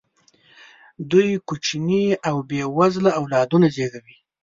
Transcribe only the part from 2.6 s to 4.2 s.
وزله اولادونه زېږول.